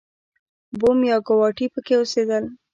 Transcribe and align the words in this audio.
بوم 0.79 0.99
یا 1.09 1.17
ګواټي 1.27 1.65
پکې 1.73 1.93
اوسېدل. 1.97 2.43